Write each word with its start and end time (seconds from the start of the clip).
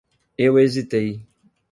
Eu 0.35 0.57
hesitei 0.57 1.27